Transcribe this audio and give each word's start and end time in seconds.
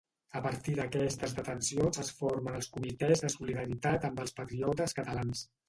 A 0.37 0.39
partir 0.45 0.73
d'aquestes 0.79 1.35
detencions 1.39 2.01
es 2.05 2.09
formen 2.23 2.59
els 2.61 2.71
Comitès 2.79 3.23
de 3.27 3.31
Solidaritat 3.37 4.11
amb 4.13 4.25
els 4.27 4.37
Patriotes 4.43 5.01
Catalans. 5.03 5.49